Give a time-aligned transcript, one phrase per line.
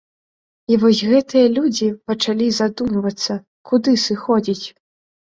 [0.71, 3.37] І вось гэтыя людзі пачалі задумвацца,
[3.71, 4.67] куды сыходзіць?